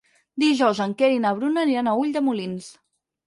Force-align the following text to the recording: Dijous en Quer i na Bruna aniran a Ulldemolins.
Dijous 0.43 0.79
en 0.85 0.95
Quer 1.01 1.09
i 1.17 1.19
na 1.25 1.33
Bruna 1.41 1.63
aniran 1.67 1.91
a 1.91 1.95
Ulldemolins. 2.05 2.73